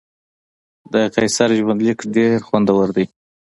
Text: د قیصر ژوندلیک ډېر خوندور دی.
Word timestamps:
د 0.93 0.95
قیصر 1.15 1.49
ژوندلیک 1.59 1.99
ډېر 2.15 2.37
خوندور 2.47 2.87
دی. 2.95 3.05